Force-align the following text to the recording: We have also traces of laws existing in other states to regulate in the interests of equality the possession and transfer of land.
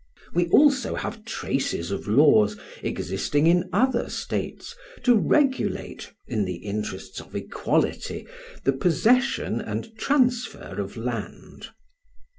We 0.33 0.45
have 0.45 0.53
also 0.55 0.97
traces 1.25 1.91
of 1.91 2.07
laws 2.07 2.57
existing 2.81 3.45
in 3.45 3.69
other 3.71 4.09
states 4.09 4.75
to 5.03 5.15
regulate 5.15 6.11
in 6.25 6.43
the 6.43 6.55
interests 6.55 7.21
of 7.21 7.35
equality 7.35 8.25
the 8.63 8.73
possession 8.73 9.61
and 9.61 9.95
transfer 9.99 10.81
of 10.81 10.97
land. 10.97 11.67